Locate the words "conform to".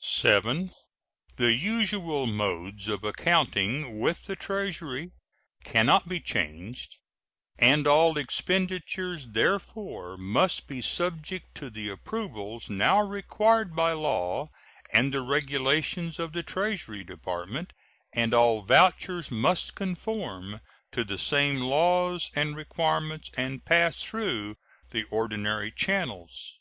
19.74-21.02